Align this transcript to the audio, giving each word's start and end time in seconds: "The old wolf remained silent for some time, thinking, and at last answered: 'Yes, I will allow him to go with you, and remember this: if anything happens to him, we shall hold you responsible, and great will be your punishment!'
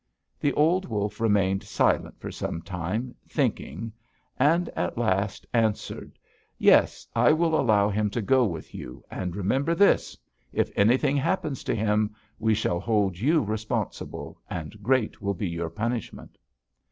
"The 0.39 0.51
old 0.53 0.87
wolf 0.89 1.21
remained 1.21 1.61
silent 1.61 2.19
for 2.19 2.31
some 2.31 2.63
time, 2.63 3.13
thinking, 3.29 3.93
and 4.39 4.67
at 4.69 4.97
last 4.97 5.45
answered: 5.53 6.17
'Yes, 6.57 7.05
I 7.15 7.31
will 7.33 7.53
allow 7.53 7.87
him 7.87 8.09
to 8.17 8.21
go 8.23 8.43
with 8.43 8.73
you, 8.73 9.03
and 9.11 9.35
remember 9.35 9.75
this: 9.75 10.17
if 10.51 10.71
anything 10.75 11.17
happens 11.17 11.63
to 11.65 11.75
him, 11.75 12.15
we 12.39 12.55
shall 12.55 12.79
hold 12.79 13.19
you 13.19 13.43
responsible, 13.43 14.41
and 14.49 14.81
great 14.81 15.21
will 15.21 15.35
be 15.35 15.47
your 15.47 15.69
punishment!' 15.69 16.35